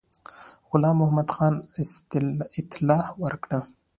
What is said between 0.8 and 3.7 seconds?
محمدخان اطلاع ورکړه.